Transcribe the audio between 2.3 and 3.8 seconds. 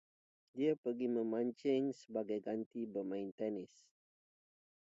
ganti bermain tenis.